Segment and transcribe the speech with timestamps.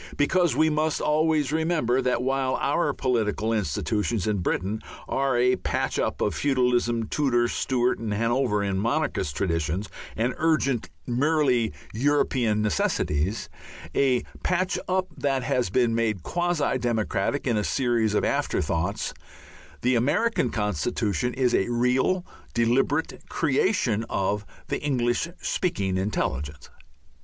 [0.17, 5.99] (Because we must always remember that while our political institutions in Britain are a patch
[5.99, 13.47] up of feudalism, Tudor, Stuart, and Hanoverian monarchist traditions and urgent merely European necessities,
[13.93, 19.13] a patch up that has been made quasi democratic in a series of after thoughts,
[19.83, 22.25] the American Constitution is a real,
[22.55, 26.71] deliberate creation of the English speaking intelligence.)